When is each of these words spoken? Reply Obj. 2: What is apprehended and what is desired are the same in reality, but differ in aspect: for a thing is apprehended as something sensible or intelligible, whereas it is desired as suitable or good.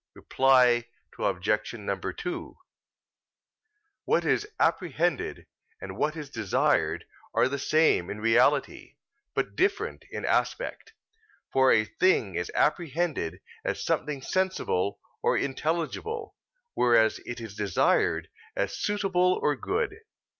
Reply 0.15 0.85
Obj. 1.19 1.71
2: 2.17 2.57
What 4.05 4.25
is 4.25 4.47
apprehended 4.59 5.45
and 5.79 5.95
what 5.95 6.15
is 6.15 6.31
desired 6.31 7.05
are 7.35 7.47
the 7.47 7.59
same 7.59 8.09
in 8.09 8.19
reality, 8.19 8.95
but 9.35 9.55
differ 9.55 9.99
in 10.09 10.25
aspect: 10.25 10.93
for 11.53 11.71
a 11.71 11.85
thing 11.85 12.33
is 12.33 12.49
apprehended 12.55 13.41
as 13.63 13.85
something 13.85 14.23
sensible 14.23 14.99
or 15.21 15.37
intelligible, 15.37 16.35
whereas 16.73 17.19
it 17.27 17.39
is 17.39 17.53
desired 17.53 18.27
as 18.55 18.75
suitable 18.79 19.39
or 19.43 19.55
good. 19.55 20.01